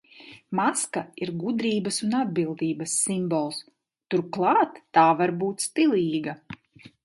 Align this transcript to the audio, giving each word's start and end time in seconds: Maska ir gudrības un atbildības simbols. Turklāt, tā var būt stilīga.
Maska 0.59 1.03
ir 1.25 1.31
gudrības 1.43 1.99
un 2.07 2.15
atbildības 2.21 2.97
simbols. 3.03 3.61
Turklāt, 4.15 4.83
tā 4.99 5.07
var 5.23 5.39
būt 5.45 5.71
stilīga. 5.71 6.39